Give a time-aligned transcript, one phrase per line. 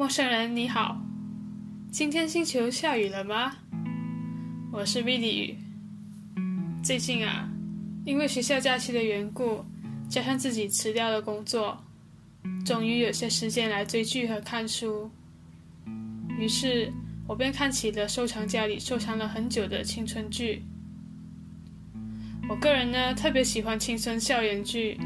[0.00, 0.98] 陌生人你好，
[1.92, 3.54] 今天星球下雨了吗？
[4.72, 5.58] 我是 v i d 雨。
[6.82, 7.46] 最近啊，
[8.06, 9.62] 因为学校假期的缘故，
[10.08, 11.84] 加上自己辞掉了工作，
[12.64, 15.10] 终于有些时间来追剧和看书。
[16.38, 16.90] 于是，
[17.28, 20.62] 我便看起了收藏家里收藏了很久的青春剧。
[22.48, 24.98] 我个人呢，特别喜欢青春校园剧。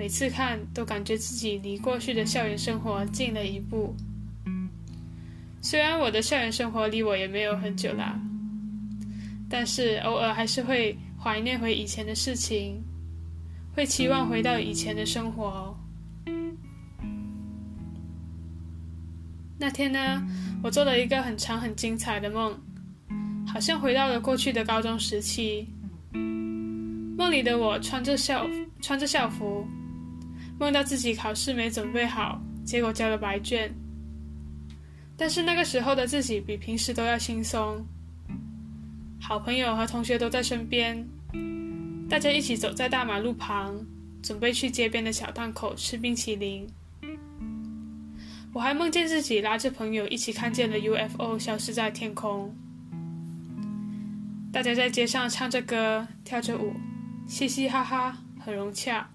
[0.00, 3.94] 每次看都感觉自己离过去的校园生活近了一步。
[5.60, 8.18] 虽然我的校园生活离我也没有很久啦，
[9.46, 12.82] 但是偶尔还是会怀念回以前的事情，
[13.76, 15.78] 会期望回到以前的生活。
[19.58, 20.26] 那天呢，
[20.62, 22.58] 我做了一个很长很精彩的梦，
[23.46, 25.68] 好像回到了过去的高中时期。
[27.18, 28.46] 梦里的我穿着校
[28.80, 29.68] 穿着校服。
[30.60, 33.74] 梦到自己考试没准备好，结果交了白卷。
[35.16, 37.82] 但是那个时候的自己比平时都要轻松，
[39.18, 41.02] 好朋友和同学都在身边，
[42.10, 43.74] 大家一起走在大马路旁，
[44.22, 46.68] 准备去街边的小档口吃冰淇淋。
[48.52, 52.54] 我还梦见自己拉着朋友一起看见了 UFO 消失在天空，
[54.52, 56.74] 大家在街上唱着歌，跳着舞，
[57.26, 59.08] 嘻嘻哈哈，很融洽。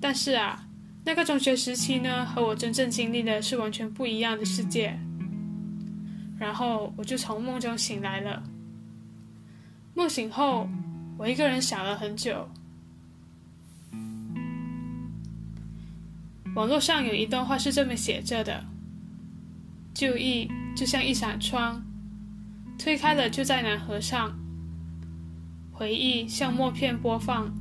[0.00, 0.66] 但是啊，
[1.04, 4.98] 那个中学时期呢，和我真正经历的是完全不一样的世界。
[6.38, 8.42] 然后我就从梦中醒来了。
[9.94, 10.66] 梦醒后，
[11.18, 12.48] 我一个人想了很久。
[16.54, 18.64] 网络上有一段话是这么写着的
[19.94, 21.84] ：“旧忆就像一扇窗，
[22.78, 24.36] 推开了就再难合上。
[25.70, 27.54] 回忆像默片播放。”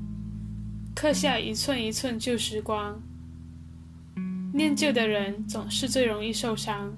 [1.01, 3.01] 刻下一寸一寸旧时光。
[4.53, 6.93] 念旧的人总是最容易受伤，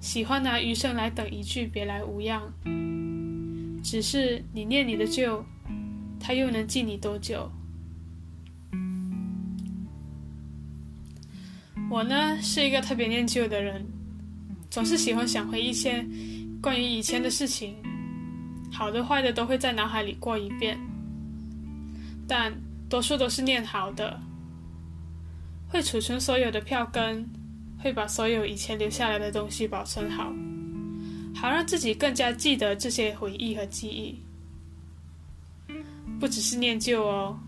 [0.00, 2.42] 喜欢拿余生来等一句别来无恙。
[3.82, 5.42] 只是你念你的旧，
[6.20, 7.50] 他又能记你多久？
[11.90, 13.82] 我呢是一个特别念旧的人，
[14.68, 16.06] 总是喜欢想回一些
[16.60, 17.76] 关于以前的事情，
[18.70, 20.78] 好的坏的都会在脑海里过一遍，
[22.28, 22.52] 但。
[22.90, 24.20] 多数都是念好的，
[25.68, 27.24] 会储存所有的票根，
[27.78, 30.32] 会把所有以前留下来的东西保存好，
[31.34, 34.18] 好让自己更加记得这些回忆和记忆。
[36.18, 37.38] 不只是念旧哦，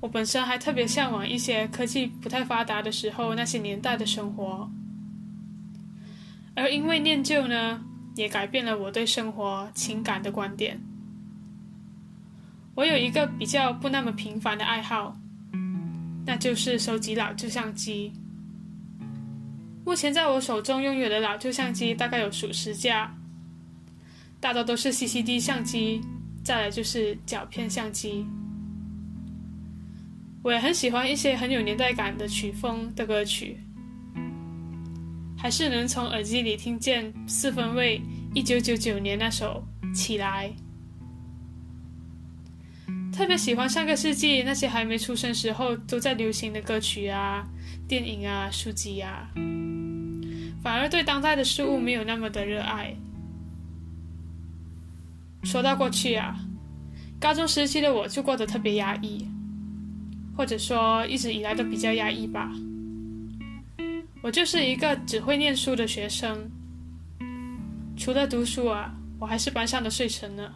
[0.00, 4.70] 我本身还特别向往一些科技不太发达的时候那些年代的生活，
[6.54, 7.82] 而因为念旧呢，
[8.14, 10.80] 也改变了我对生活情感的观点。
[12.74, 15.16] 我有一个比较不那么频繁的爱好，
[16.26, 18.12] 那就是收集老旧相机。
[19.84, 23.14] 目前在我手中拥有的老旧相机大概有数十架，
[24.40, 26.00] 大多都是 CCD 相机，
[26.42, 28.26] 再来就是胶片相机。
[30.42, 33.60] 我也很喜欢一些很有年代感的曲风的歌曲，
[35.38, 38.00] 还是能从耳机里听见四分卫
[38.34, 39.64] 一九九九年那首
[39.94, 40.50] 《起来》。
[43.14, 47.46] 特别喜欢上个世纪那些还没出生时候都在流行的歌曲啊、
[47.86, 49.30] 电影啊、书籍啊，
[50.60, 52.92] 反而对当代的事物没有那么的热爱。
[55.44, 56.36] 说到过去啊，
[57.20, 59.28] 高中时期的我就过得特别压抑，
[60.36, 62.50] 或者说一直以来都比较压抑吧。
[64.22, 66.50] 我就是一个只会念书的学生，
[67.96, 70.52] 除了读书啊，我还是班上的睡神呢。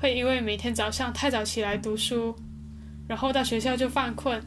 [0.00, 2.34] 会因为每天早上太早起来读书，
[3.06, 4.42] 然后到学校就犯困，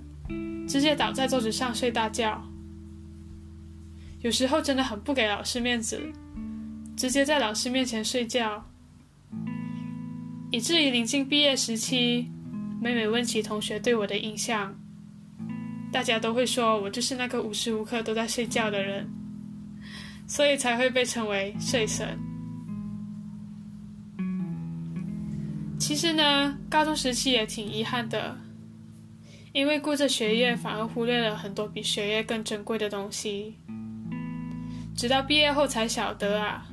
[0.67, 2.43] 直接倒在桌子上睡大觉。
[4.21, 6.01] 有时候真的很不给老师面子，
[6.97, 8.65] 直接在老师面前睡觉，
[10.49, 12.27] 以至于临近毕业时期，
[12.81, 14.75] 每每问起同学对我的印象，
[15.91, 19.07] 大家都会说我就是那个无时无刻都在睡觉的人，
[20.25, 22.17] 所以才会被称为睡神。
[25.85, 28.37] 其实呢，高中时期也挺遗憾的，
[29.51, 33.57] 因为顾着学业，反而忽略了很多比学业更珍贵的东西。
[34.95, 36.65] 直到毕业后才晓得啊，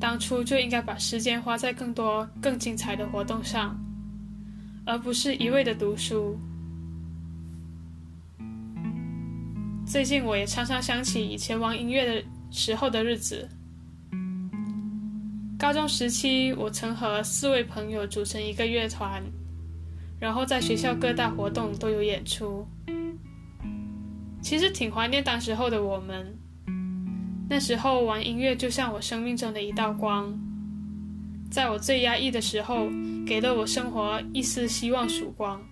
[0.00, 3.80] 当初就应该把时间花在更多、更精彩的活动上，
[4.84, 6.36] 而不是一味的读书。
[9.86, 13.48] 最近我也常常想起以前玩音乐的时候的日子。
[15.62, 19.22] 高中时期，我曾和四位朋友组成一个乐团，
[20.18, 22.66] 然后在学校各大活动都有演出。
[24.42, 26.36] 其实挺怀念当时候的我们。
[27.48, 30.36] 那时候玩音乐就像我生命中的一道光，
[31.48, 32.88] 在我最压抑的时候，
[33.24, 35.62] 给了我生活一丝希望曙光。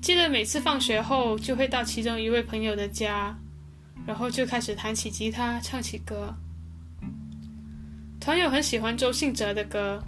[0.00, 3.36] 记得每次放学后，就会到其中一位朋友的家，
[4.06, 6.32] 然后就开始弹起吉他，唱起歌。
[8.24, 10.02] 团友很喜欢周信哲的歌，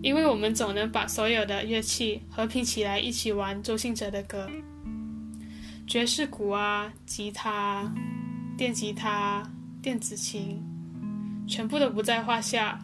[0.00, 4.48] 因为我们总能把所有的乐器合拼起来一起玩周信哲的歌，
[5.86, 7.94] 爵士鼓啊，吉他、
[8.56, 9.42] 电吉他、
[9.82, 10.58] 电子琴，
[11.46, 12.78] 全部都不在话下。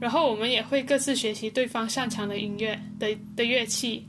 [0.00, 4.08] 然后我们也会各自学习对方擅长的音乐的的乐器。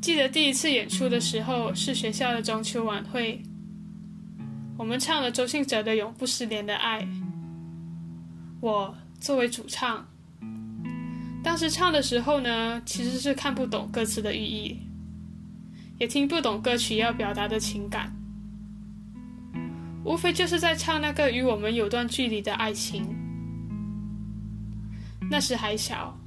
[0.00, 3.38] 记得第一次演出的时候是学校的中秋晚会，
[4.80, 7.02] 我们唱了周信哲的《永不失联的爱》。
[8.62, 10.02] 我作为主唱，
[11.44, 14.80] 当时唱的时候呢，其实是看不懂歌词的寓意，
[15.98, 18.10] 也听不懂歌曲要表达的情感。
[20.02, 23.04] 无非就是在唱那个与我们有段距离的爱情。
[25.30, 26.18] 那时还小，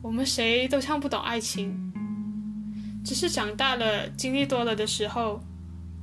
[0.00, 1.76] 我们谁都唱不懂爱情。
[3.04, 5.38] 只是长大了，经历多了的时候，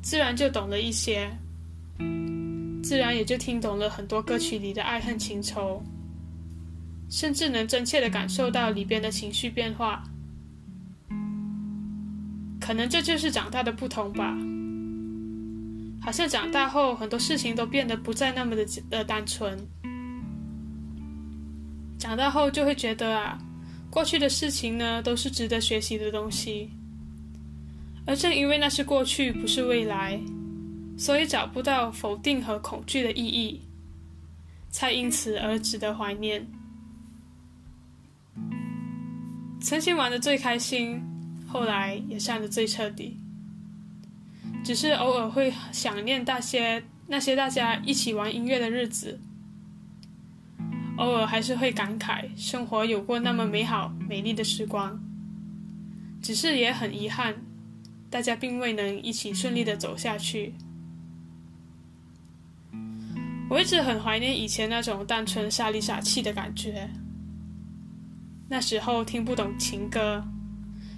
[0.04, 1.28] 自然就懂了一些，
[2.86, 5.82] 自然也就听懂了很多歌曲里的爱恨情仇，
[7.10, 10.04] 甚至能真切的感受到里边的情绪变化。
[12.62, 14.38] 可能这就是长大的不同吧。
[16.00, 19.58] 好像长大后很多事情都变得不再那么的的单纯。
[21.98, 23.36] 长大后就会觉得啊，
[23.90, 26.70] 过去的事情呢都是值得学习的东西。
[28.06, 30.22] 而正因为那是过去，不是未来，
[30.98, 33.62] 所以找不到否定和恐惧的意义，
[34.70, 36.48] 才因此而值得怀念。
[39.60, 41.02] 曾经玩的最开心，
[41.48, 43.18] 后来也散的最彻底。
[44.64, 49.20] 只是偶尔会想念那些那些大家一起玩音乐的日子，
[50.98, 55.00] 偶尔还是会感慨生活有过那么美好美丽的时光。
[56.22, 57.36] 只是也很遗憾，
[58.10, 60.54] 大家并未能一起顺利的走下去。
[63.50, 66.90] 我一直很怀念以前那种单纯傻里傻气的感觉。
[68.50, 70.24] 那时候听不懂情歌，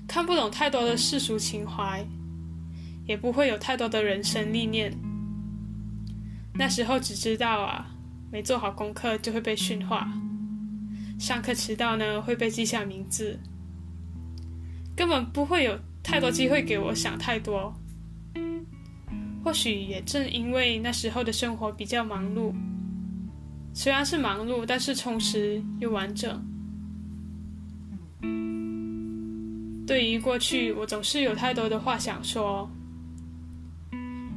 [0.08, 2.06] 看不懂太多的世俗情怀。
[3.06, 4.94] 也不会有太多的人生历练。
[6.54, 7.88] 那时候只知道啊，
[8.30, 10.06] 没做好功课就会被训话，
[11.18, 13.40] 上课迟到呢会被记下名字，
[14.94, 17.74] 根本不会有太多机会给我想太多。
[19.48, 22.54] 或许也正因为那时候的生活比较忙碌，
[23.74, 26.46] 虽然是忙碌，但是充实又完整。
[29.88, 32.70] 对于过去，我总是有太多的话想说。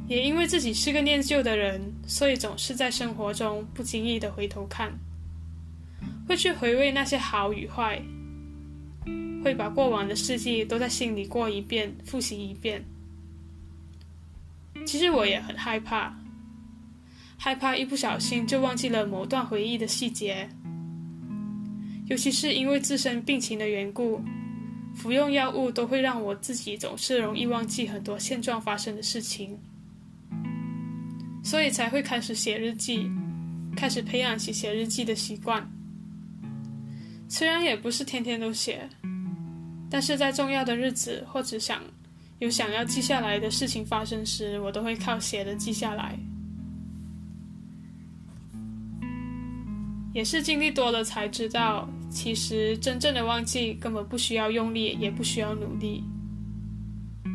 [0.07, 4.97] 也因为自己是个念旧的人，所以总是在生活中不经意的回头看，
[6.25, 8.01] 会去回味那些好与坏，
[9.43, 12.81] 会把过往的事迹都在心里过一遍，复习一遍。
[14.85, 16.13] 其实我也很害怕，
[17.37, 20.49] 害怕一不小心就忘记了某段回忆的细节，
[22.07, 24.21] 尤其是因为自身病情的缘故，
[24.93, 29.57] 服用药物都会让我自己总是容易忘记很多现状发生的事情。
[31.43, 33.09] 所以才会开始写日记，
[33.75, 35.67] 开始培养起写日记的习惯。
[37.27, 38.87] 虽然也不是天天都写，
[39.89, 41.81] 但是在重要的日子或者想
[42.41, 46.17] 有想要记下来的事情发生时，我都会靠写的记下来。
[50.11, 56.03] 也是经历多了才知道，其实真正的忘记根本不需要用力，也不需要努力，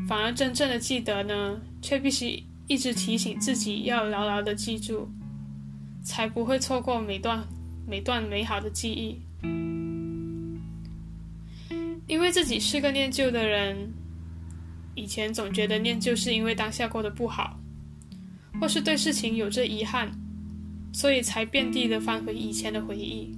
[0.08, 2.42] 反而真正的记得呢，却必须。
[2.68, 5.08] 一直提醒自己要牢牢的记住，
[6.02, 7.46] 才不会错过每段
[7.86, 9.16] 每段美好的记忆。
[12.08, 13.88] 因为自己是个念旧的人，
[14.97, 17.57] 以前总觉得念旧是因为当下过得不好，
[18.61, 20.11] 或是对事情有着遗憾，
[20.93, 23.33] 所以才遍地的翻回以前的回忆。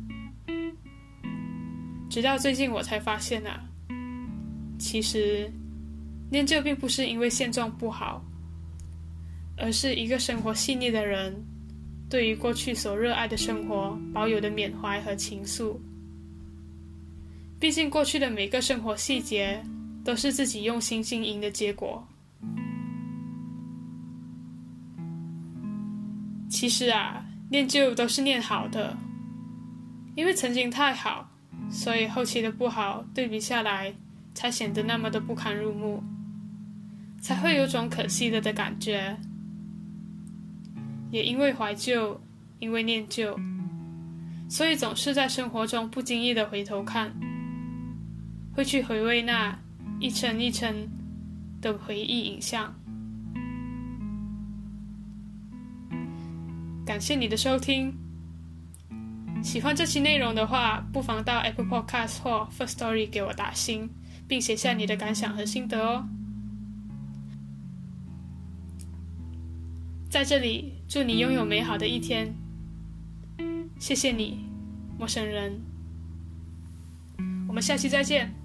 [2.09, 3.61] 直到最近我才发现啊，
[4.79, 5.53] 其实
[6.31, 8.25] 念旧并不是因为现状不好。
[9.61, 11.35] 而是一个生活细腻的人，
[12.09, 15.77] 对于过去所热爱的生活保有的缅怀和情愫。
[17.59, 19.61] 毕竟过去的每个生活细节，
[20.09, 22.03] 都是自己用心经营的结果。
[26.49, 28.97] 其实啊，念旧都是念好的，
[30.15, 31.31] 因为曾经太好，
[31.69, 33.95] 所以后期的不好对比下来，
[34.33, 36.03] 才显得那么的不堪入目，
[37.21, 39.15] 才会有种可惜了的感觉。
[41.11, 42.19] 也因为怀旧，
[42.61, 43.39] 因为念旧，
[44.49, 47.15] 所以总是在生活中不经意的回头看，
[48.55, 49.55] 会去回味那
[50.01, 50.89] 一层一层
[51.61, 52.75] 的回忆影像。
[56.87, 57.93] 感谢你的收听。
[59.43, 63.91] 喜欢这期内容的话，不妨到 Apple Podcast 或 First Story 给我打星，
[64.27, 66.09] 并写下你的感想和心得哦。
[70.11, 72.35] 在这里，祝你拥有美好的一天。
[73.79, 74.45] 谢谢你，
[74.99, 75.61] 陌生人。
[77.47, 78.38] 我们下期再见。